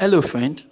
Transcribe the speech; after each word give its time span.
Hello, 0.00 0.22
friend. 0.22 0.62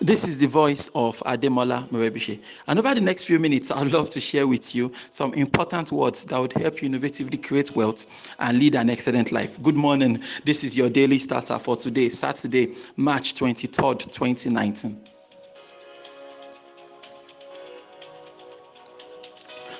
This 0.00 0.26
is 0.26 0.40
the 0.40 0.48
voice 0.48 0.90
of 0.92 1.18
Ademola 1.20 1.88
Morebishe. 1.88 2.42
And 2.66 2.80
over 2.80 2.92
the 2.96 3.00
next 3.00 3.26
few 3.26 3.38
minutes, 3.38 3.70
I'd 3.70 3.92
love 3.92 4.10
to 4.10 4.18
share 4.18 4.48
with 4.48 4.74
you 4.74 4.90
some 5.12 5.32
important 5.34 5.92
words 5.92 6.24
that 6.24 6.40
would 6.40 6.52
help 6.54 6.82
you 6.82 6.90
innovatively 6.90 7.40
create 7.40 7.76
wealth 7.76 8.34
and 8.40 8.58
lead 8.58 8.74
an 8.74 8.90
excellent 8.90 9.30
life. 9.30 9.62
Good 9.62 9.76
morning. 9.76 10.20
This 10.44 10.64
is 10.64 10.76
your 10.76 10.90
daily 10.90 11.18
starter 11.18 11.60
for 11.60 11.76
today, 11.76 12.08
Saturday, 12.08 12.74
March 12.96 13.34
23rd, 13.34 14.12
2019. 14.12 15.00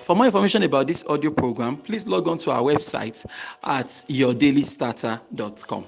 For 0.03 0.15
more 0.15 0.27
information 0.27 0.63
about 0.63 0.87
this 0.87 1.05
audio 1.09 1.33
program, 1.33 1.77
please 1.79 2.07
log 2.07 2.29
on 2.29 2.39
to 2.39 2.53
our 2.53 2.63
website 2.63 3.27
at 3.65 3.87
yourdailystarter.com. 3.89 5.87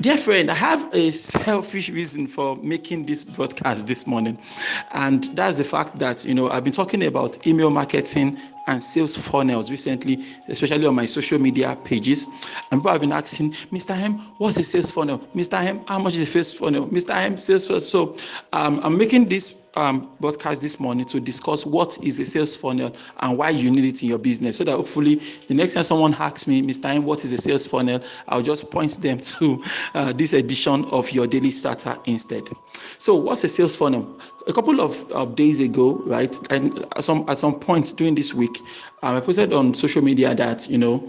Dear 0.00 0.16
friend, 0.16 0.50
I 0.50 0.54
have 0.54 0.88
a 0.94 1.10
selfish 1.10 1.90
reason 1.90 2.26
for 2.26 2.56
making 2.56 3.04
this 3.04 3.24
broadcast 3.24 3.86
this 3.86 4.06
morning, 4.06 4.38
and 4.92 5.24
that's 5.36 5.58
the 5.58 5.64
fact 5.64 5.98
that 5.98 6.24
you 6.24 6.32
know 6.32 6.48
I've 6.50 6.64
been 6.64 6.72
talking 6.72 7.04
about 7.04 7.46
email 7.46 7.70
marketing 7.70 8.38
and 8.66 8.82
sales 8.82 9.16
funnels 9.16 9.70
recently, 9.70 10.24
especially 10.48 10.86
on 10.86 10.94
my 10.94 11.06
social 11.06 11.38
media 11.38 11.76
pages. 11.84 12.28
And 12.70 12.80
people 12.80 12.92
have 12.92 13.00
been 13.00 13.12
asking, 13.12 13.52
Mr. 13.52 13.96
M, 13.96 14.14
what's 14.38 14.56
a 14.56 14.64
sales 14.64 14.90
funnel? 14.90 15.18
Mr. 15.34 15.62
M, 15.62 15.84
how 15.86 15.98
much 15.98 16.14
is 16.14 16.20
a 16.20 16.26
sales 16.26 16.54
funnel? 16.54 16.86
Mr. 16.88 17.14
M, 17.14 17.36
sales 17.36 17.66
funnel. 17.66 17.80
So 17.80 18.16
um, 18.52 18.80
I'm 18.82 18.96
making 18.96 19.28
this 19.28 19.62
um, 19.76 20.10
broadcast 20.20 20.62
this 20.62 20.78
morning 20.78 21.04
to 21.06 21.20
discuss 21.20 21.64
what 21.64 21.98
is 22.02 22.20
a 22.20 22.26
sales 22.26 22.56
funnel 22.56 22.94
and 23.20 23.38
why 23.38 23.50
you 23.50 23.70
need 23.70 23.84
it 23.84 24.02
in 24.02 24.08
your 24.08 24.18
business. 24.18 24.58
So 24.58 24.64
that 24.64 24.76
hopefully 24.76 25.16
the 25.48 25.54
next 25.54 25.74
time 25.74 25.82
someone 25.82 26.14
asks 26.14 26.46
me, 26.46 26.62
Mr. 26.62 26.86
M, 26.94 27.04
what 27.04 27.24
is 27.24 27.32
a 27.32 27.38
sales 27.38 27.66
funnel? 27.66 28.00
I'll 28.28 28.42
just 28.42 28.70
point 28.70 28.98
them 29.00 29.18
to 29.32 29.62
uh, 29.94 30.12
this 30.12 30.32
edition 30.32 30.84
of 30.86 31.10
your 31.10 31.26
daily 31.26 31.50
starter 31.50 31.96
instead. 32.06 32.48
So 32.98 33.14
what's 33.14 33.44
a 33.44 33.48
sales 33.48 33.76
funnel? 33.76 34.18
A 34.46 34.52
couple 34.52 34.80
of, 34.80 35.10
of 35.12 35.36
days 35.36 35.60
ago, 35.60 36.02
right, 36.04 36.36
and 36.50 36.78
at 36.96 37.04
some 37.04 37.24
at 37.28 37.38
some 37.38 37.60
point 37.60 37.94
during 37.96 38.16
this 38.16 38.34
week, 38.34 38.51
um, 39.02 39.16
I 39.16 39.20
posted 39.20 39.52
on 39.52 39.74
social 39.74 40.02
media 40.02 40.34
that 40.34 40.68
you 40.68 40.78
know 40.78 41.08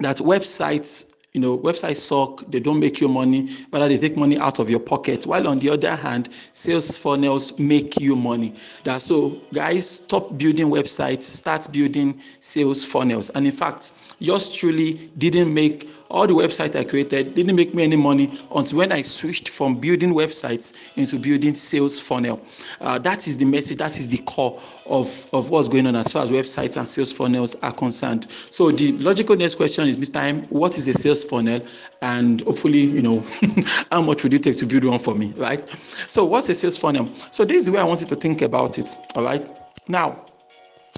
that 0.00 0.16
websites 0.18 1.16
you 1.32 1.40
know 1.40 1.58
websites 1.58 1.96
suck 1.98 2.44
they 2.50 2.58
don't 2.58 2.80
make 2.80 3.00
you 3.00 3.08
money 3.08 3.48
rather 3.72 3.88
they 3.88 3.98
take 3.98 4.16
money 4.16 4.38
out 4.38 4.58
of 4.58 4.68
your 4.68 4.80
pocket 4.80 5.26
while 5.26 5.46
on 5.46 5.58
the 5.60 5.70
other 5.70 5.94
hand 5.94 6.32
sales 6.32 6.96
funnels 6.98 7.58
make 7.58 7.98
you 8.00 8.16
money. 8.16 8.54
That 8.84 9.00
so 9.02 9.40
guys 9.52 9.88
stop 9.88 10.36
building 10.36 10.66
websites 10.66 11.22
start 11.22 11.68
building 11.72 12.18
sales 12.40 12.84
funnels. 12.84 13.30
And 13.30 13.46
in 13.46 13.52
fact 13.52 13.92
yours 14.18 14.52
truly 14.52 15.10
didn't 15.18 15.52
make 15.52 15.88
all 16.10 16.26
the 16.26 16.34
website 16.34 16.74
I 16.76 16.84
created 16.84 17.34
didn't 17.34 17.54
make 17.54 17.72
me 17.72 17.84
any 17.84 17.96
money 17.96 18.32
until 18.54 18.78
when 18.78 18.90
I 18.90 19.02
switched 19.02 19.48
from 19.48 19.76
building 19.76 20.12
websites 20.12 20.96
into 20.96 21.18
building 21.18 21.54
sales 21.54 22.00
funnel. 22.00 22.40
Uh, 22.80 22.98
that 22.98 23.28
is 23.28 23.38
the 23.38 23.44
message, 23.44 23.78
that 23.78 23.96
is 23.96 24.08
the 24.08 24.18
core 24.18 24.60
of, 24.86 25.28
of 25.32 25.50
what's 25.50 25.68
going 25.68 25.86
on 25.86 25.94
as 25.94 26.12
far 26.12 26.24
as 26.24 26.30
websites 26.30 26.76
and 26.76 26.88
sales 26.88 27.12
funnels 27.12 27.54
are 27.60 27.72
concerned. 27.72 28.28
So 28.30 28.72
the 28.72 28.92
logical 28.98 29.36
next 29.36 29.54
question 29.54 29.86
is, 29.86 29.96
Mr. 29.96 30.16
M, 30.16 30.42
what 30.44 30.76
is 30.76 30.88
a 30.88 30.92
sales 30.92 31.22
funnel? 31.22 31.60
And 32.02 32.40
hopefully, 32.40 32.80
you 32.80 33.02
know, 33.02 33.24
how 33.92 34.02
much 34.02 34.24
would 34.24 34.34
it 34.34 34.42
take 34.42 34.56
to 34.58 34.66
build 34.66 34.84
one 34.84 34.98
for 34.98 35.14
me, 35.14 35.32
right? 35.36 35.66
So 35.68 36.24
what's 36.24 36.48
a 36.48 36.54
sales 36.54 36.76
funnel? 36.76 37.06
So 37.30 37.44
this 37.44 37.58
is 37.58 37.66
the 37.66 37.72
way 37.72 37.78
I 37.78 37.84
want 37.84 38.00
you 38.00 38.08
to 38.08 38.16
think 38.16 38.42
about 38.42 38.78
it, 38.78 38.96
all 39.14 39.22
right? 39.22 39.46
Now, 39.88 40.26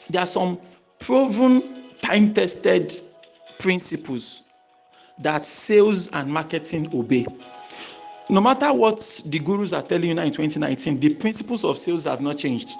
there 0.08 0.22
are 0.22 0.26
some 0.26 0.58
proven, 0.98 1.90
time-tested 2.00 2.92
principles 3.58 4.51
that 5.18 5.46
sales 5.46 6.10
and 6.12 6.30
marketing 6.32 6.88
obey. 6.94 7.26
No 8.28 8.40
matter 8.40 8.72
what 8.72 8.98
the 9.26 9.38
gurus 9.38 9.72
are 9.72 9.82
telling 9.82 10.08
you 10.08 10.14
now 10.14 10.22
in 10.22 10.32
2019, 10.32 11.00
the 11.00 11.14
principles 11.14 11.64
of 11.64 11.76
sales 11.76 12.04
have 12.04 12.20
not 12.20 12.38
changed. 12.38 12.70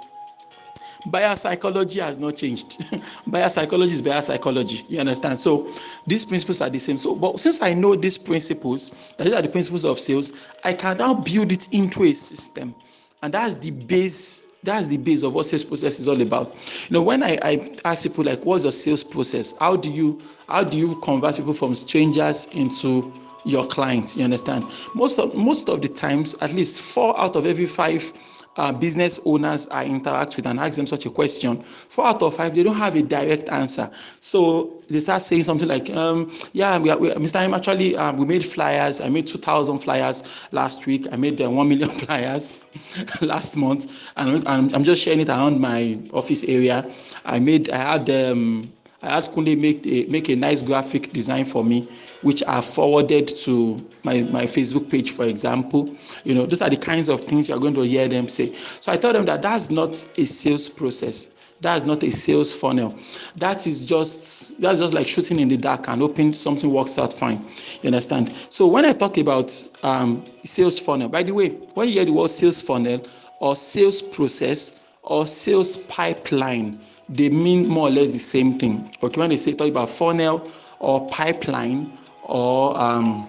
Buyer 1.05 1.35
psychology 1.35 1.99
has 1.99 2.17
not 2.17 2.37
changed. 2.37 2.81
buyer 3.27 3.49
psychology 3.49 3.93
is 3.93 4.01
buyer 4.01 4.21
psychology. 4.21 4.85
You 4.87 5.01
understand? 5.01 5.37
So 5.39 5.69
these 6.07 6.23
principles 6.25 6.61
are 6.61 6.69
the 6.69 6.79
same. 6.79 6.97
So, 6.97 7.15
but 7.15 7.39
since 7.39 7.61
I 7.61 7.73
know 7.73 7.95
these 7.95 8.17
principles, 8.17 9.13
that 9.17 9.25
these 9.25 9.33
are 9.33 9.41
the 9.41 9.49
principles 9.49 9.83
of 9.83 9.99
sales, 9.99 10.49
I 10.63 10.73
can 10.73 10.97
now 10.97 11.13
build 11.13 11.51
it 11.51 11.73
into 11.73 12.03
a 12.03 12.13
system, 12.13 12.73
and 13.21 13.33
that's 13.33 13.57
the 13.57 13.71
base 13.71 14.52
that's 14.63 14.87
the 14.87 14.97
base 14.97 15.23
of 15.23 15.33
what 15.33 15.45
sales 15.45 15.63
process 15.63 15.99
is 15.99 16.07
all 16.07 16.21
about. 16.21 16.53
You 16.89 16.95
know 16.95 17.03
when 17.03 17.23
i 17.23 17.37
i 17.43 17.71
ask 17.85 18.03
people 18.03 18.23
like 18.23 18.45
what's 18.45 18.63
your 18.63 18.71
sales 18.71 19.03
process? 19.03 19.57
How 19.59 19.75
do 19.75 19.89
you 19.89 20.21
how 20.47 20.63
do 20.63 20.77
you 20.77 20.99
convert 21.01 21.37
people 21.37 21.53
from 21.53 21.73
strangers 21.75 22.47
into 22.53 23.11
your 23.45 23.65
clients? 23.67 24.15
You 24.17 24.23
understand? 24.23 24.65
Most 24.95 25.19
of 25.19 25.35
most 25.35 25.69
of 25.69 25.81
the 25.81 25.89
times 25.89 26.35
at 26.41 26.53
least 26.53 26.81
four 26.81 27.19
out 27.19 27.35
of 27.35 27.45
every 27.45 27.65
five 27.65 28.11
uh, 28.57 28.71
business 28.71 29.19
owners 29.25 29.67
I 29.69 29.85
interact 29.85 30.35
with 30.35 30.45
and 30.45 30.59
ask 30.59 30.75
them 30.75 30.87
such 30.87 31.05
a 31.05 31.09
question, 31.09 31.61
four 31.63 32.05
out 32.05 32.21
of 32.21 32.35
five, 32.35 32.55
they 32.55 32.63
don't 32.63 32.75
have 32.75 32.95
a 32.95 33.01
direct 33.01 33.49
answer. 33.49 33.89
So 34.19 34.71
they 34.89 34.99
start 34.99 35.23
saying 35.23 35.43
something 35.43 35.67
like, 35.67 35.89
um, 35.89 36.31
yeah, 36.53 36.77
we, 36.77 36.93
we, 36.95 37.09
Mr. 37.11 37.41
M, 37.41 37.53
actually, 37.53 37.95
um, 37.95 38.17
we 38.17 38.25
made 38.25 38.45
flyers. 38.45 39.01
I 39.01 39.09
made 39.09 39.27
2,000 39.27 39.79
flyers 39.79 40.47
last 40.51 40.85
week. 40.85 41.07
I 41.11 41.15
made 41.15 41.41
uh, 41.41 41.49
1 41.49 41.67
million 41.67 41.89
flyers 42.03 42.69
last 43.21 43.57
month. 43.57 44.11
And 44.17 44.47
I'm, 44.47 44.73
I'm, 44.73 44.83
just 44.83 45.03
sharing 45.03 45.21
it 45.21 45.29
around 45.29 45.59
my 45.59 45.99
office 46.13 46.43
area. 46.43 46.89
I 47.25 47.39
made, 47.39 47.69
I 47.69 47.77
had, 47.77 48.09
um, 48.09 48.71
I 49.03 49.15
had 49.15 49.25
Kunle 49.25 49.59
make 49.59 49.85
a, 49.85 50.05
make 50.05 50.29
a 50.29 50.35
nice 50.35 50.63
graphic 50.63 51.11
design 51.11 51.43
for 51.43 51.63
me, 51.63 51.89
which 52.21 52.41
I 52.47 52.61
forwarded 52.61 53.27
to 53.27 53.85
my, 54.03 54.21
my 54.21 54.43
Facebook 54.43 54.89
page, 54.89 55.11
for 55.11 55.25
example. 55.25 55.93
You 56.23 56.35
know, 56.35 56.45
those 56.45 56.61
are 56.61 56.69
the 56.69 56.77
kinds 56.77 57.09
of 57.09 57.19
things 57.21 57.49
you're 57.49 57.59
going 57.59 57.73
to 57.75 57.81
hear 57.81 58.07
them 58.07 58.29
say. 58.29 58.53
So 58.53 58.93
I 58.93 58.97
tell 58.97 59.11
them 59.11 59.25
that 59.25 59.41
that's 59.41 59.69
not 59.69 59.89
a 60.17 60.25
sales 60.25 60.69
process. 60.69 61.35
That's 61.59 61.85
not 61.85 62.01
a 62.03 62.11
sales 62.11 62.53
funnel. 62.53 62.97
That 63.37 63.67
is 63.67 63.85
just 63.85 64.61
that's 64.61 64.79
just 64.79 64.93
like 64.93 65.07
shooting 65.07 65.39
in 65.39 65.49
the 65.49 65.57
dark 65.57 65.87
and 65.87 66.01
hoping 66.01 66.33
something 66.33 66.71
works 66.71 66.97
out 66.97 67.13
fine. 67.13 67.45
You 67.81 67.87
understand? 67.87 68.33
So 68.49 68.67
when 68.67 68.85
I 68.85 68.93
talk 68.93 69.17
about 69.17 69.51
um, 69.81 70.23
sales 70.43 70.79
funnel, 70.79 71.09
by 71.09 71.23
the 71.23 71.33
way, 71.33 71.49
when 71.49 71.87
you 71.87 71.95
hear 71.95 72.05
the 72.05 72.11
word 72.11 72.29
sales 72.29 72.61
funnel 72.61 73.05
or 73.39 73.55
sales 73.55 74.01
process 74.01 74.85
or 75.03 75.25
sales 75.25 75.77
pipeline, 75.77 76.79
they 77.09 77.29
mean 77.29 77.67
more 77.67 77.87
or 77.87 77.91
less 77.91 78.11
the 78.11 78.19
same 78.19 78.57
thing. 78.57 78.89
Okay, 79.01 79.19
when 79.19 79.29
they 79.29 79.37
say 79.37 79.53
talk 79.53 79.69
about 79.69 79.89
funnel 79.89 80.49
or 80.79 81.07
pipeline 81.09 81.91
or 82.23 82.79
um, 82.79 83.27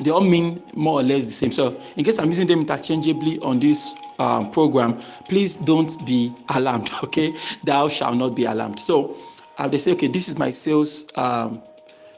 they 0.00 0.10
all 0.10 0.20
mean 0.20 0.62
more 0.74 1.00
or 1.00 1.02
less 1.02 1.24
the 1.24 1.32
same. 1.32 1.52
So, 1.52 1.80
in 1.96 2.04
case 2.04 2.18
I'm 2.18 2.28
using 2.28 2.46
them 2.46 2.60
interchangeably 2.60 3.38
on 3.40 3.58
this 3.58 3.94
um, 4.18 4.50
program, 4.50 4.98
please 5.28 5.56
don't 5.56 5.94
be 6.06 6.32
alarmed. 6.50 6.90
Okay, 7.04 7.34
thou 7.64 7.88
shall 7.88 8.14
not 8.14 8.34
be 8.34 8.44
alarmed. 8.44 8.78
So, 8.78 9.16
uh, 9.58 9.68
they 9.68 9.78
say, 9.78 9.92
okay, 9.92 10.06
this 10.06 10.28
is 10.28 10.38
my 10.38 10.50
sales. 10.50 11.08
Um, 11.16 11.62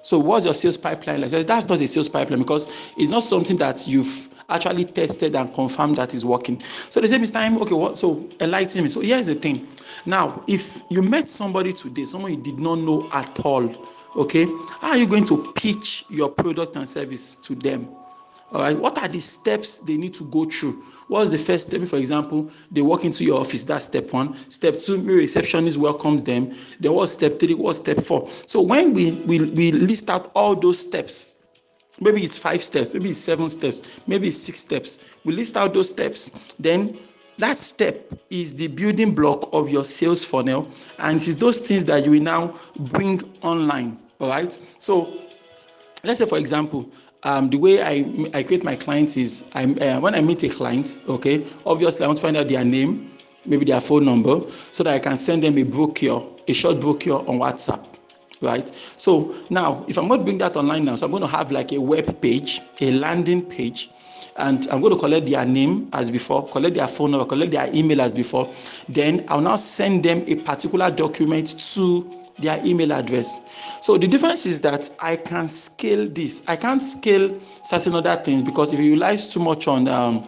so, 0.03 0.19
what's 0.19 0.45
your 0.45 0.55
sales 0.55 0.79
pipeline 0.79 1.21
like? 1.21 1.31
That's 1.31 1.69
not 1.69 1.81
a 1.81 1.89
sales 1.89 2.09
pipeline 2.09 2.41
because 2.41 2.93
it's 2.97 3.11
not 3.11 3.23
something 3.23 3.57
that 3.59 3.87
you've 3.87 4.29
actually 4.51 4.85
tested 4.85 5.35
and 5.37 5.53
confirmed 5.55 5.97
that 5.97 6.15
is 6.15 6.25
working. 6.25 6.61
So 6.61 7.01
they 7.01 7.07
say, 7.07 7.19
Mr. 7.19 7.37
M, 7.37 7.57
okay, 7.63 7.75
what? 7.75 7.97
So 7.97 8.29
enlighten 8.41 8.83
me. 8.83 8.89
So 8.89 9.01
here's 9.01 9.29
the 9.29 9.35
thing. 9.35 9.69
Now, 10.07 10.43
if 10.49 10.83
you 10.91 11.03
met 11.03 11.29
somebody 11.29 11.73
today, 11.73 12.05
someone 12.05 12.33
you 12.33 12.43
did 12.43 12.59
not 12.59 12.79
know 12.79 13.09
at 13.13 13.39
all, 13.41 13.73
okay, 14.17 14.47
how 14.81 14.91
are 14.91 14.97
you 14.97 15.07
going 15.07 15.25
to 15.27 15.53
pitch 15.55 16.05
your 16.11 16.31
product 16.31 16.77
and 16.77 16.89
service 16.89 17.37
to 17.37 17.55
them? 17.55 17.89
All 18.53 18.63
right, 18.63 18.77
what 18.77 18.99
are 18.99 19.07
the 19.07 19.21
steps 19.21 19.79
they 19.79 19.97
need 19.97 20.15
to 20.15 20.29
go 20.29 20.45
through? 20.45 20.83
What's 21.07 21.31
the 21.31 21.39
first 21.39 21.69
step? 21.69 21.83
For 21.83 21.97
example, 21.97 22.51
they 22.71 22.83
walk 22.83 23.05
into 23.05 23.25
your 23.25 23.41
office, 23.41 23.63
that's 23.65 23.87
step 23.87 24.13
one. 24.13 24.35
Step 24.35 24.77
two, 24.77 24.97
the 24.97 25.13
receptionist 25.13 25.77
welcomes 25.77 26.25
them. 26.25 26.53
Then 26.81 26.93
what's 26.93 27.13
step 27.13 27.39
three? 27.39 27.55
What's 27.55 27.79
step 27.79 27.99
four? 27.99 28.29
So 28.47 28.63
when 28.63 28.93
we, 28.93 29.13
we, 29.13 29.51
we 29.51 29.73
list 29.73 30.11
out 30.11 30.33
all 30.35 30.57
those 30.57 30.81
steps, 30.81 31.40
maybe 32.01 32.23
it's 32.23 32.39
five 32.39 32.63
steps, 32.63 32.95
maybe 32.95 33.11
it's 33.11 33.19
seven 33.19 33.49
steps, 33.49 34.01
maybe 34.07 34.29
it's 34.29 34.39
six 34.39 34.61
steps. 34.61 35.05
We 35.25 35.35
list 35.35 35.57
out 35.57 35.75
those 35.75 35.91
steps, 35.91 36.55
then 36.55 36.99
that 37.39 37.59
step 37.59 38.13
is 38.29 38.55
the 38.55 38.69
building 38.69 39.15
block 39.15 39.49
of 39.53 39.71
your 39.71 39.85
sales 39.85 40.25
funnel, 40.25 40.69
and 40.99 41.17
it 41.17 41.29
is 41.29 41.37
those 41.37 41.59
things 41.59 41.85
that 41.85 42.05
you 42.05 42.11
will 42.11 42.23
now 42.23 42.55
bring 42.77 43.21
online. 43.43 43.99
All 44.21 44.29
right. 44.29 44.53
So 44.79 45.13
let's 46.05 46.19
say, 46.19 46.27
for 46.27 46.39
example, 46.39 46.91
um, 47.23 47.51
the 47.51 47.57
way 47.57 47.83
I, 47.83 48.29
I 48.35 48.43
create 48.43 48.65
my 48.65 48.77
clients 48.77 49.17
is 49.17 49.51
I, 49.55 49.65
uh, 49.65 50.01
when 50.01 50.15
I 50.15 50.21
meet 50.21 50.43
a 50.43 50.49
client, 50.49 51.01
okay, 51.09 51.45
obviously 51.67 52.05
I 52.05 52.09
want 52.09 52.19
to 52.19 52.23
find 52.23 52.37
out 52.37 52.49
their 52.49 52.65
name, 52.65 53.11
maybe 53.45 53.65
their 53.65 53.81
phone 53.81 54.05
number, 54.05 54.41
so 54.73 54.85
that 54.85 54.95
I 54.95 54.99
can 54.99 55.17
send 55.17 55.43
them 55.43 55.59
a 55.59 55.63
brochure, 55.63 56.27
a 56.49 56.53
short 56.53 56.81
brochure 56.81 57.21
on 57.21 57.39
WhatsApp, 57.39 57.90
right? 58.41 58.67
So 58.97 59.35
now, 59.51 59.85
if 59.89 59.99
I'm 59.99 60.09
going 60.09 60.21
to 60.21 60.25
bring 60.25 60.39
that 60.39 60.57
online 60.57 60.85
now, 60.85 60.97
so 60.97 61.07
I'm 61.07 61.13
going 61.13 61.23
to 61.23 61.29
have 61.29 61.51
like 61.53 61.73
a 61.73 61.81
web 61.81 62.21
page, 62.21 62.61
a 62.81 62.91
landing 62.93 63.43
page, 63.43 63.91
and 64.37 64.67
I'm 64.69 64.81
going 64.81 64.95
to 64.95 64.99
collect 64.99 65.27
their 65.27 65.45
name 65.45 65.89
as 65.93 66.11
before, 66.11 66.49
collect 66.49 66.77
their 66.77 66.89
phone 66.89 67.11
number, 67.11 67.27
collect 67.27 67.53
their 67.53 67.69
email 67.75 68.01
as 68.01 68.15
before. 68.15 68.49
Then 68.89 69.25
I'll 69.29 69.41
now 69.41 69.57
send 69.57 70.05
them 70.05 70.25
a 70.29 70.37
particular 70.37 70.91
document 70.91 71.59
to 71.75 72.11
their 72.39 72.65
email 72.65 72.93
address. 72.93 73.79
So 73.83 73.99
the 73.99 74.09
difference 74.09 74.47
is 74.47 74.61
that 74.63 74.91
I 75.01 75.17
can 75.17 75.47
scale 75.47 76.09
this. 76.09 76.43
I 76.47 76.57
can't 76.57 76.81
scale 76.81 77.39
certain 77.63 77.95
other 77.95 78.17
things 78.17 78.43
because 78.43 78.73
if 78.73 78.81
you 78.81 78.93
rely 78.93 79.17
too 79.17 79.41
much 79.41 79.69
on 79.69 79.89
um, 79.89 80.27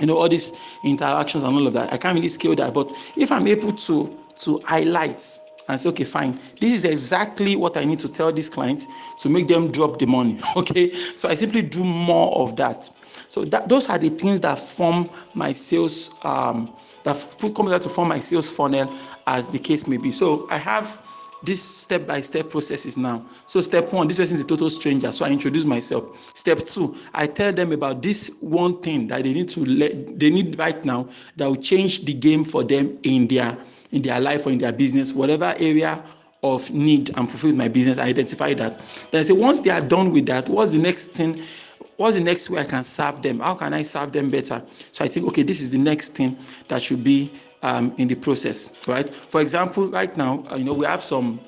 you 0.00 0.06
know 0.06 0.16
all 0.16 0.28
these 0.28 0.58
interactions 0.84 1.44
and 1.44 1.54
all 1.54 1.66
of 1.66 1.72
that, 1.74 1.92
I 1.92 1.98
can't 1.98 2.14
really 2.14 2.28
scale 2.28 2.54
that. 2.56 2.72
But 2.72 2.90
if 3.16 3.30
I'm 3.30 3.46
able 3.46 3.72
to 3.72 4.18
to 4.38 4.60
highlight 4.64 5.22
and 5.68 5.80
say, 5.80 5.88
okay, 5.88 6.04
fine, 6.04 6.38
this 6.60 6.72
is 6.72 6.84
exactly 6.84 7.56
what 7.56 7.76
I 7.76 7.84
need 7.84 7.98
to 8.00 8.08
tell 8.08 8.32
these 8.32 8.48
clients 8.48 8.86
to 9.22 9.28
make 9.28 9.48
them 9.48 9.70
drop 9.72 9.98
the 9.98 10.06
money. 10.06 10.38
Okay, 10.56 10.90
so 10.90 11.28
I 11.28 11.34
simply 11.34 11.62
do 11.62 11.84
more 11.84 12.34
of 12.38 12.56
that. 12.56 12.90
So 13.28 13.44
that 13.46 13.68
those 13.68 13.88
are 13.90 13.98
the 13.98 14.08
things 14.08 14.40
that 14.40 14.58
form 14.58 15.10
my 15.34 15.52
sales 15.52 16.18
um, 16.24 16.74
that 17.04 17.36
come 17.54 17.66
to 17.78 17.88
form 17.88 18.08
my 18.08 18.18
sales 18.18 18.50
funnel, 18.50 18.92
as 19.26 19.48
the 19.48 19.58
case 19.58 19.86
may 19.86 19.96
be. 19.96 20.12
So 20.12 20.48
I 20.50 20.56
have 20.56 21.00
this 21.46 21.62
step 21.62 22.06
by 22.06 22.20
step 22.20 22.50
processes 22.50 22.98
now. 22.98 23.24
So, 23.46 23.60
step 23.60 23.92
one, 23.92 24.08
this 24.08 24.18
person 24.18 24.34
is 24.36 24.44
a 24.44 24.46
total 24.46 24.68
stranger. 24.68 25.12
So, 25.12 25.24
I 25.24 25.30
introduce 25.30 25.64
myself. 25.64 26.32
Step 26.36 26.58
two, 26.58 26.94
I 27.14 27.26
tell 27.26 27.52
them 27.52 27.72
about 27.72 28.02
this 28.02 28.36
one 28.40 28.82
thing 28.82 29.06
that 29.08 29.22
they 29.22 29.32
need 29.32 29.48
to 29.50 29.64
let, 29.64 30.18
they 30.18 30.30
need 30.30 30.58
right 30.58 30.84
now 30.84 31.08
that 31.36 31.46
will 31.46 31.56
change 31.56 32.04
the 32.04 32.14
game 32.14 32.44
for 32.44 32.64
them 32.64 32.98
in 33.04 33.28
their 33.28 33.56
in 33.92 34.02
their 34.02 34.20
life 34.20 34.46
or 34.46 34.50
in 34.50 34.58
their 34.58 34.72
business, 34.72 35.14
whatever 35.14 35.54
area 35.58 36.02
of 36.42 36.70
need 36.70 37.16
and 37.16 37.28
fulfill 37.30 37.54
my 37.54 37.68
business. 37.68 37.98
I 37.98 38.08
identify 38.08 38.54
that. 38.54 38.78
Then 39.10 39.20
I 39.20 39.22
say, 39.22 39.32
once 39.32 39.60
they 39.60 39.70
are 39.70 39.80
done 39.80 40.12
with 40.12 40.26
that, 40.26 40.48
what's 40.48 40.72
the 40.72 40.78
next 40.78 41.06
thing? 41.08 41.40
What's 41.96 42.16
the 42.16 42.24
next 42.24 42.50
way 42.50 42.60
I 42.60 42.64
can 42.64 42.84
serve 42.84 43.22
them? 43.22 43.40
How 43.40 43.54
can 43.54 43.72
I 43.72 43.82
serve 43.82 44.12
them 44.12 44.30
better? 44.30 44.62
So 44.92 45.04
I 45.04 45.08
think, 45.08 45.26
okay, 45.28 45.42
this 45.42 45.60
is 45.60 45.70
the 45.70 45.78
next 45.78 46.10
thing 46.10 46.36
that 46.68 46.82
should 46.82 47.02
be 47.02 47.30
um, 47.66 47.92
in 47.98 48.06
the 48.06 48.14
process, 48.14 48.86
right? 48.86 49.08
For 49.10 49.40
example, 49.40 49.88
right 49.88 50.16
now, 50.16 50.44
you 50.56 50.62
know, 50.62 50.72
we 50.72 50.86
have 50.86 51.02
some 51.02 51.40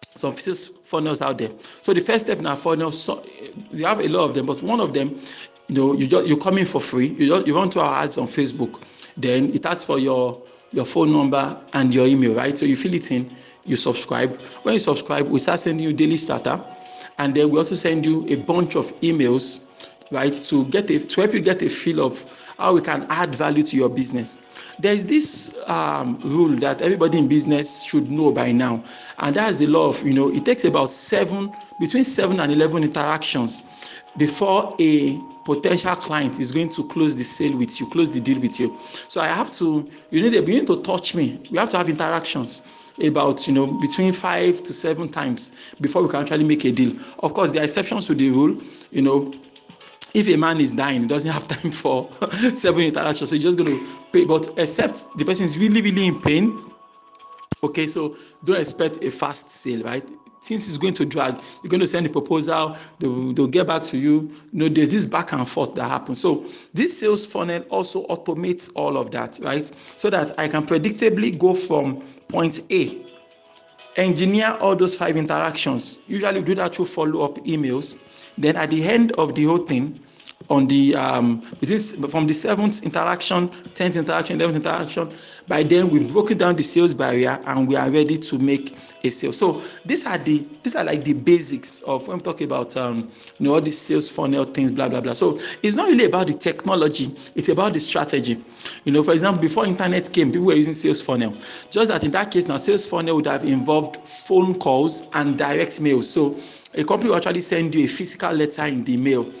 some 0.00 0.32
sales 0.32 0.66
funnels 0.66 1.22
out 1.22 1.38
there. 1.38 1.50
So 1.58 1.94
the 1.94 2.00
first 2.00 2.26
step 2.26 2.38
in 2.38 2.46
our 2.46 2.56
funnel, 2.56 2.90
so 2.90 3.24
you 3.70 3.86
have 3.86 4.00
a 4.00 4.08
lot 4.08 4.24
of 4.24 4.34
them, 4.34 4.44
but 4.44 4.62
one 4.62 4.80
of 4.80 4.92
them, 4.92 5.16
you 5.68 5.74
know, 5.74 5.92
you 5.94 6.06
just 6.08 6.26
you 6.26 6.36
come 6.36 6.58
in 6.58 6.66
for 6.66 6.80
free. 6.80 7.08
You 7.08 7.28
just, 7.28 7.46
you 7.46 7.54
run 7.54 7.70
to 7.70 7.80
our 7.80 8.02
ads 8.02 8.18
on 8.18 8.26
Facebook, 8.26 8.82
then 9.16 9.54
it 9.54 9.64
asks 9.64 9.84
for 9.84 9.98
your 10.00 10.42
your 10.72 10.84
phone 10.84 11.12
number 11.12 11.56
and 11.74 11.94
your 11.94 12.06
email, 12.06 12.34
right? 12.34 12.58
So 12.58 12.66
you 12.66 12.76
fill 12.76 12.94
it 12.94 13.10
in, 13.12 13.30
you 13.64 13.76
subscribe. 13.76 14.40
When 14.64 14.74
you 14.74 14.80
subscribe, 14.80 15.28
we 15.28 15.38
start 15.38 15.60
sending 15.60 15.86
you 15.86 15.92
daily 15.92 16.16
starter, 16.16 16.60
and 17.18 17.34
then 17.34 17.50
we 17.50 17.58
also 17.58 17.76
send 17.76 18.04
you 18.04 18.26
a 18.28 18.36
bunch 18.36 18.74
of 18.74 18.86
emails 19.00 19.68
right 20.12 20.32
to 20.32 20.64
get 20.66 20.90
a 20.90 21.04
to 21.04 21.20
help 21.20 21.32
you 21.32 21.40
get 21.40 21.62
a 21.62 21.68
feel 21.68 22.04
of 22.04 22.52
how 22.58 22.74
we 22.74 22.80
can 22.80 23.06
add 23.08 23.34
value 23.34 23.62
to 23.62 23.76
your 23.76 23.88
business. 23.88 24.74
There's 24.78 25.06
this 25.06 25.58
um, 25.66 26.18
rule 26.22 26.54
that 26.56 26.82
everybody 26.82 27.18
in 27.18 27.28
business 27.28 27.82
should 27.82 28.10
know 28.10 28.30
by 28.30 28.52
now 28.52 28.84
and 29.18 29.34
that's 29.34 29.58
the 29.58 29.66
law 29.66 29.88
of 29.88 30.02
you 30.06 30.14
know 30.14 30.32
it 30.32 30.44
takes 30.44 30.64
about 30.64 30.88
seven 30.88 31.52
between 31.80 32.04
seven 32.04 32.40
and 32.40 32.52
11 32.52 32.84
interactions 32.84 34.02
before 34.16 34.76
a 34.80 35.18
potential 35.44 35.94
client 35.96 36.38
is 36.38 36.52
going 36.52 36.68
to 36.68 36.86
close 36.88 37.16
the 37.16 37.24
sale 37.24 37.56
with 37.56 37.80
you 37.80 37.88
close 37.90 38.12
the 38.12 38.20
deal 38.20 38.40
with 38.40 38.60
you. 38.60 38.76
So 38.82 39.20
i 39.20 39.26
have 39.26 39.50
to 39.52 39.88
you 40.10 40.22
need 40.22 40.36
to 40.36 40.42
begin 40.42 40.66
to 40.66 40.82
touch 40.82 41.14
me. 41.14 41.40
We 41.50 41.58
have 41.58 41.70
to 41.70 41.78
have 41.78 41.88
interactions 41.88 42.62
about 43.02 43.46
you 43.48 43.54
know 43.54 43.80
between 43.80 44.12
five 44.12 44.62
to 44.62 44.72
seven 44.72 45.08
times 45.08 45.74
before 45.80 46.02
we 46.02 46.08
can 46.08 46.20
actually 46.20 46.44
make 46.44 46.64
a 46.64 46.72
deal. 46.72 46.92
Of 47.20 47.34
course 47.34 47.52
there 47.52 47.62
are 47.62 47.64
exceptions 47.64 48.06
to 48.08 48.14
the 48.14 48.30
rule 48.30 48.60
you 48.90 49.02
know 49.02 49.30
if 50.14 50.28
a 50.28 50.36
man 50.36 50.60
is 50.60 50.72
dying, 50.72 51.02
he 51.02 51.08
doesn't 51.08 51.30
have 51.30 51.48
time 51.48 51.70
for 51.70 52.10
seven 52.54 52.82
interactions, 52.82 53.30
so 53.30 53.36
he's 53.36 53.42
just 53.42 53.58
going 53.58 53.70
to 53.70 53.86
pay. 54.12 54.24
But 54.24 54.48
except 54.56 55.16
the 55.16 55.24
person 55.24 55.46
is 55.46 55.58
really, 55.58 55.80
really 55.80 56.06
in 56.06 56.20
pain, 56.20 56.62
okay, 57.62 57.86
so 57.86 58.16
don't 58.44 58.60
expect 58.60 59.02
a 59.02 59.10
fast 59.10 59.50
sale, 59.50 59.82
right? 59.82 60.04
Since 60.40 60.68
it's 60.68 60.78
going 60.78 60.94
to 60.94 61.04
drag, 61.06 61.36
you're 61.62 61.70
going 61.70 61.80
to 61.80 61.86
send 61.86 62.04
a 62.04 62.08
proposal, 62.08 62.76
they'll, 62.98 63.32
they'll 63.32 63.46
get 63.46 63.68
back 63.68 63.84
to 63.84 63.98
you. 63.98 64.28
You 64.52 64.58
know, 64.58 64.68
there's 64.68 64.90
this 64.90 65.06
back 65.06 65.32
and 65.32 65.48
forth 65.48 65.74
that 65.74 65.88
happens. 65.88 66.20
So 66.20 66.44
this 66.74 66.98
sales 66.98 67.24
funnel 67.24 67.62
also 67.70 68.06
automates 68.08 68.72
all 68.74 68.96
of 68.96 69.12
that, 69.12 69.38
right? 69.44 69.64
So 69.66 70.10
that 70.10 70.38
I 70.40 70.48
can 70.48 70.66
predictably 70.66 71.38
go 71.38 71.54
from 71.54 72.02
point 72.28 72.60
A 72.72 73.06
engineer 73.96 74.56
all 74.60 74.74
those 74.74 74.96
five 74.96 75.16
interactions. 75.16 75.98
Usually 76.08 76.42
do 76.42 76.54
that 76.56 76.74
through 76.74 76.86
follow-up 76.86 77.36
emails. 77.44 78.02
Then 78.38 78.56
at 78.56 78.70
the 78.70 78.84
end 78.84 79.12
of 79.12 79.34
the 79.34 79.44
whole 79.44 79.58
thing, 79.58 80.00
on 80.52 80.66
the 80.66 80.94
um, 80.94 81.40
from 81.40 82.26
the 82.26 82.34
seventh 82.34 82.82
interaction, 82.82 83.48
tenth 83.74 83.96
interaction, 83.96 84.36
eleventh 84.38 84.64
interaction. 84.64 85.08
By 85.48 85.62
then, 85.62 85.88
we've 85.88 86.12
broken 86.12 86.36
down 86.36 86.56
the 86.56 86.62
sales 86.62 86.92
barrier 86.92 87.40
and 87.46 87.66
we 87.66 87.74
are 87.74 87.90
ready 87.90 88.18
to 88.18 88.38
make 88.38 88.76
a 89.02 89.10
sale. 89.10 89.32
So 89.32 89.62
these 89.86 90.06
are 90.06 90.18
the 90.18 90.46
these 90.62 90.76
are 90.76 90.84
like 90.84 91.04
the 91.04 91.14
basics 91.14 91.80
of 91.84 92.06
when 92.06 92.18
we 92.18 92.22
talk 92.22 92.42
about 92.42 92.76
um, 92.76 93.10
you 93.38 93.46
know 93.46 93.54
all 93.54 93.62
these 93.62 93.80
sales 93.80 94.10
funnel 94.10 94.44
things, 94.44 94.70
blah 94.70 94.90
blah 94.90 95.00
blah. 95.00 95.14
So 95.14 95.38
it's 95.62 95.74
not 95.74 95.88
really 95.88 96.04
about 96.04 96.26
the 96.26 96.34
technology; 96.34 97.06
it's 97.34 97.48
about 97.48 97.72
the 97.72 97.80
strategy. 97.80 98.36
You 98.84 98.92
know, 98.92 99.02
for 99.02 99.14
example, 99.14 99.40
before 99.40 99.64
internet 99.64 100.12
came, 100.12 100.30
people 100.30 100.48
were 100.48 100.54
using 100.54 100.74
sales 100.74 101.00
funnel. 101.00 101.32
Just 101.70 101.90
that 101.90 102.04
in 102.04 102.10
that 102.10 102.30
case, 102.30 102.46
now 102.46 102.58
sales 102.58 102.86
funnel 102.86 103.16
would 103.16 103.26
have 103.26 103.44
involved 103.44 104.06
phone 104.06 104.54
calls 104.54 105.08
and 105.14 105.38
direct 105.38 105.80
mail. 105.80 106.02
So 106.02 106.36
a 106.74 106.84
company 106.84 107.08
will 107.08 107.16
actually 107.16 107.40
send 107.40 107.74
you 107.74 107.84
a 107.84 107.88
physical 107.88 108.32
letter 108.32 108.66
in 108.66 108.84
the 108.84 108.98
mail 108.98 109.32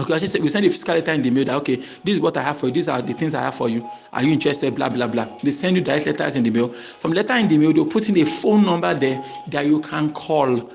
okay 0.00 0.14
actually 0.14 0.40
we 0.40 0.48
send 0.48 0.64
a 0.64 0.70
physical 0.70 0.94
letter 0.94 1.12
in 1.12 1.22
the 1.22 1.30
mail 1.30 1.44
that 1.44 1.56
okay 1.56 1.76
this 1.76 2.14
is 2.14 2.20
what 2.20 2.36
i 2.36 2.42
have 2.42 2.56
for 2.56 2.66
you 2.66 2.72
these 2.72 2.88
are 2.88 3.02
the 3.02 3.12
things 3.12 3.34
i 3.34 3.42
have 3.42 3.54
for 3.54 3.68
you. 3.68 3.86
Are 4.12 4.22
you 4.22 4.32
interested? 4.32 4.74
Blah 4.74 4.88
blah 4.88 5.06
blah. 5.06 5.26
They 5.42 5.50
send 5.50 5.76
you 5.76 5.82
direct 5.82 6.06
letters 6.06 6.36
in 6.36 6.42
the 6.42 6.50
mail. 6.50 6.68
From 6.68 7.12
letter 7.12 7.34
in 7.34 7.48
the 7.48 7.58
mail 7.58 7.72
they'll 7.72 7.86
put 7.86 8.08
in 8.08 8.16
a 8.18 8.24
phone 8.24 8.64
number 8.64 8.94
there 8.94 9.22
that 9.48 9.66
you 9.66 9.80
can 9.80 10.12
call 10.12 10.70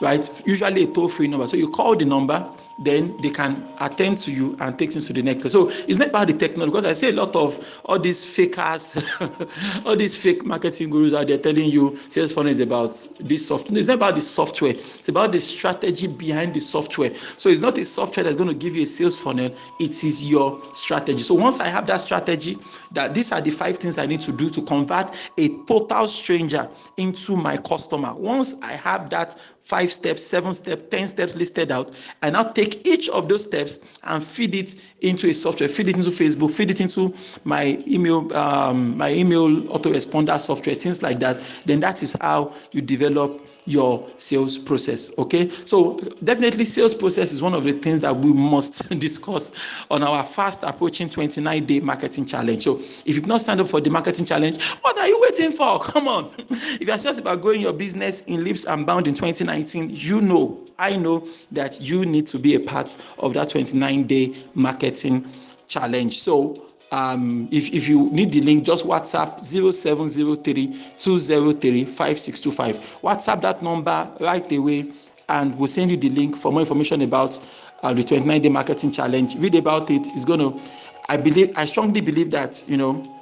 right? 0.00 0.42
Usually 0.46 0.84
a 0.84 0.86
toll 0.86 1.08
free 1.08 1.28
number. 1.28 1.46
So 1.46 1.56
you 1.56 1.70
call 1.70 1.96
the 1.96 2.04
number 2.04 2.46
then 2.80 3.16
they 3.18 3.30
can 3.30 3.66
attend 3.78 4.16
to 4.18 4.32
you 4.32 4.56
and 4.60 4.78
take 4.78 4.90
things 4.90 5.06
to 5.06 5.12
the 5.12 5.22
next. 5.22 5.44
level. 5.44 5.70
So 5.70 5.84
it's 5.86 5.98
not 5.98 6.08
about 6.08 6.28
the 6.28 6.32
technology 6.32 6.70
because 6.70 6.86
I 6.86 6.94
see 6.94 7.10
a 7.10 7.12
lot 7.12 7.36
of 7.36 7.80
all 7.84 7.98
these 7.98 8.24
fakers, 8.34 8.96
all 9.86 9.96
these 9.96 10.20
fake 10.20 10.44
marketing 10.44 10.90
gurus 10.90 11.12
out 11.12 11.28
there 11.28 11.38
telling 11.38 11.70
you 11.70 11.96
sales 11.96 12.32
funnel 12.32 12.50
is 12.50 12.60
about 12.60 12.88
this 13.20 13.46
software. 13.46 13.78
It's 13.78 13.88
not 13.88 13.96
about 13.96 14.14
the 14.14 14.22
software. 14.22 14.70
It's 14.70 15.08
about 15.08 15.32
the 15.32 15.40
strategy 15.40 16.06
behind 16.06 16.54
the 16.54 16.60
software. 16.60 17.14
So 17.14 17.50
it's 17.50 17.60
not 17.60 17.76
a 17.76 17.84
software 17.84 18.24
that's 18.24 18.36
going 18.36 18.48
to 18.48 18.54
give 18.54 18.74
you 18.74 18.82
a 18.82 18.86
sales 18.86 19.18
funnel. 19.18 19.54
It 19.78 20.04
is 20.04 20.28
your 20.28 20.60
strategy. 20.72 21.20
So 21.20 21.34
once 21.34 21.60
I 21.60 21.66
have 21.66 21.86
that 21.88 22.00
strategy, 22.00 22.56
that 22.92 23.14
these 23.14 23.30
are 23.32 23.40
the 23.40 23.50
five 23.50 23.76
things 23.76 23.98
I 23.98 24.06
need 24.06 24.20
to 24.20 24.32
do 24.32 24.48
to 24.50 24.62
convert 24.62 25.14
a 25.36 25.48
total 25.66 26.08
stranger 26.08 26.68
into 26.96 27.36
my 27.36 27.56
customer. 27.58 28.14
Once 28.14 28.56
I 28.62 28.72
have 28.72 29.10
that 29.10 29.36
five 29.70 29.92
steps, 29.92 30.26
seven 30.26 30.52
steps, 30.52 30.82
ten 30.90 31.06
steps 31.06 31.36
listed 31.36 31.70
out. 31.70 31.92
I 32.22 32.30
now 32.30 32.44
take 32.44 32.69
each 32.86 33.08
of 33.10 33.28
those 33.28 33.46
steps 33.46 33.98
and 34.04 34.22
feed 34.22 34.54
it 34.54 34.82
into 35.00 35.28
a 35.28 35.34
software, 35.34 35.68
feed 35.68 35.88
it 35.88 35.96
into 35.96 36.10
Facebook, 36.10 36.50
feed 36.50 36.70
it 36.70 36.80
into 36.80 37.14
my 37.44 37.82
email, 37.86 38.32
um, 38.34 38.96
my 38.96 39.10
email 39.12 39.48
autoresponder 39.68 40.38
software, 40.40 40.74
things 40.74 41.02
like 41.02 41.18
that. 41.20 41.42
Then 41.66 41.80
that 41.80 42.02
is 42.02 42.16
how 42.20 42.54
you 42.72 42.80
develop 42.82 43.46
your 43.66 44.08
sales 44.16 44.58
process 44.58 45.16
okay? 45.18 45.48
So 45.48 45.98
definitely 46.24 46.64
sales 46.64 46.94
process 46.94 47.32
is 47.32 47.42
one 47.42 47.54
of 47.54 47.64
the 47.64 47.72
things 47.72 48.00
that 48.00 48.14
we 48.14 48.32
must 48.32 48.98
discuss 48.98 49.86
on 49.90 50.02
our 50.02 50.24
fast 50.24 50.62
approaching 50.62 51.08
29 51.08 51.66
day 51.66 51.80
marketing 51.80 52.26
challenge. 52.26 52.64
So 52.64 52.78
if 52.78 53.16
you've 53.16 53.26
not 53.26 53.40
signed 53.40 53.60
up 53.60 53.68
for 53.68 53.80
the 53.80 53.90
marketing 53.90 54.26
challenge 54.26 54.62
what 54.80 54.98
are 54.98 55.06
you 55.06 55.20
waiting 55.22 55.52
for? 55.52 55.78
Come 55.80 56.08
on. 56.08 56.30
If 56.48 56.82
you're 56.82 56.98
serious 56.98 57.18
about 57.18 57.40
growing 57.40 57.60
your 57.60 57.72
business 57.72 58.22
in 58.22 58.44
leaps 58.44 58.64
and 58.66 58.86
bounds 58.86 59.08
in 59.08 59.14
2019 59.14 59.90
you 59.92 60.20
know 60.20 60.58
i 60.78 60.96
know 60.96 61.26
that 61.52 61.80
you 61.80 62.06
need 62.06 62.26
to 62.26 62.38
be 62.38 62.54
a 62.54 62.60
part 62.60 62.96
of 63.18 63.34
that 63.34 63.48
29 63.48 64.06
day 64.06 64.34
marketing 64.54 65.26
challenge. 65.70 66.18
So 66.18 66.69
um, 66.92 67.48
if, 67.50 67.72
if 67.72 67.88
you 67.88 68.10
need 68.10 68.32
the 68.32 68.40
link, 68.40 68.64
just 68.64 68.86
WhatsApp 68.86 69.38
0703 69.40 70.66
203 70.98 71.84
5625. 71.84 73.00
WhatsApp 73.02 73.40
that 73.42 73.62
number 73.62 74.10
right 74.20 74.50
away 74.52 74.92
and 75.28 75.56
we'll 75.56 75.68
send 75.68 75.90
you 75.90 75.96
the 75.96 76.10
link 76.10 76.34
for 76.36 76.50
more 76.50 76.60
information 76.60 77.02
about 77.02 77.38
uh, 77.82 77.92
the 77.92 78.02
29 78.02 78.42
day 78.42 78.48
marketing 78.48 78.90
challenge. 78.90 79.36
Read 79.36 79.54
about 79.54 79.90
it. 79.90 80.02
It's 80.08 80.24
going 80.24 80.40
to, 80.40 80.60
I 81.08 81.16
believe, 81.16 81.56
I 81.56 81.64
strongly 81.64 82.00
believe 82.00 82.30
that, 82.32 82.64
you 82.66 82.76
know, 82.76 83.16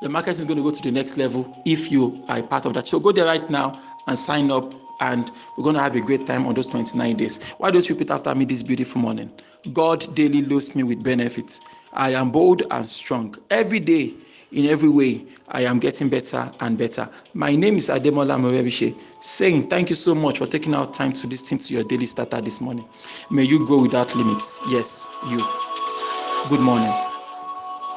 your 0.00 0.10
market 0.10 0.30
is 0.30 0.44
going 0.44 0.58
to 0.58 0.62
go 0.62 0.70
to 0.70 0.82
the 0.82 0.92
next 0.92 1.16
level 1.16 1.60
if 1.64 1.90
you 1.90 2.22
are 2.28 2.42
part 2.42 2.66
of 2.66 2.74
that. 2.74 2.86
So 2.86 3.00
go 3.00 3.10
there 3.10 3.24
right 3.24 3.48
now 3.50 3.80
and 4.06 4.16
sign 4.16 4.50
up 4.50 4.74
and 5.00 5.30
we're 5.56 5.64
going 5.64 5.76
to 5.76 5.82
have 5.82 5.96
a 5.96 6.00
great 6.00 6.26
time 6.26 6.46
on 6.46 6.54
those 6.54 6.68
29 6.68 7.16
days. 7.16 7.52
Why 7.52 7.70
don't 7.70 7.88
you 7.88 7.94
repeat 7.94 8.10
after 8.10 8.34
me 8.34 8.44
this 8.44 8.62
beautiful 8.62 9.00
morning? 9.00 9.30
God 9.72 10.04
daily 10.14 10.42
loads 10.42 10.76
me 10.76 10.82
with 10.82 11.02
benefits. 11.02 11.60
I 11.92 12.10
am 12.10 12.30
bold 12.30 12.62
and 12.70 12.84
strong. 12.86 13.34
Every 13.50 13.80
day, 13.80 14.14
in 14.52 14.66
every 14.66 14.88
way, 14.88 15.26
I 15.48 15.62
am 15.62 15.78
getting 15.78 16.08
better 16.08 16.50
and 16.60 16.76
better. 16.78 17.08
My 17.34 17.54
name 17.54 17.76
is 17.76 17.88
Ademola 17.88 18.38
Morebishe, 18.38 18.94
saying 19.20 19.68
thank 19.68 19.90
you 19.90 19.96
so 19.96 20.14
much 20.14 20.38
for 20.38 20.46
taking 20.46 20.74
out 20.74 20.94
time 20.94 21.12
to 21.12 21.26
listen 21.26 21.58
to 21.58 21.74
your 21.74 21.84
daily 21.84 22.06
starter 22.06 22.40
this 22.40 22.60
morning. 22.60 22.86
May 23.30 23.44
you 23.44 23.66
go 23.66 23.82
without 23.82 24.14
limits. 24.14 24.62
Yes, 24.68 25.08
you. 25.28 25.38
Good 26.48 26.60
morning. 26.60 27.07